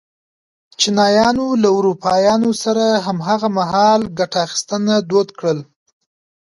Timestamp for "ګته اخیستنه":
4.17-4.95